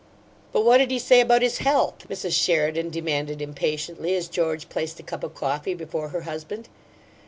"But 0.51 0.65
what'd 0.65 0.89
he 0.89 0.97
say 0.97 1.21
about 1.21 1.43
his 1.43 1.59
health?" 1.59 2.07
Mrs. 2.09 2.33
Sheridan 2.33 2.89
demanded, 2.89 3.39
impatiently, 3.39 4.15
as 4.15 4.29
George 4.29 4.67
placed 4.67 4.99
a 4.99 5.03
cup 5.03 5.23
of 5.23 5.35
coffee 5.35 5.75
before 5.75 6.07
her 6.09 6.21
husband. 6.21 6.69